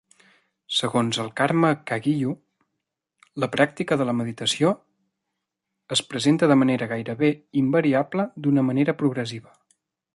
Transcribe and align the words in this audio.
Segons 0.75 1.17
el 1.23 1.27
Karma 1.41 1.69
Kagyu, 1.91 2.31
la 3.43 3.51
pràctica 3.57 3.99
de 4.01 4.09
la 4.09 4.17
meditació 4.23 4.73
es 5.97 6.05
presenta 6.15 6.53
de 6.53 6.61
manera 6.63 6.89
gairebé 6.97 7.33
invariable 7.65 8.31
d'una 8.47 8.69
manera 8.73 9.01
progressiva. 9.05 9.59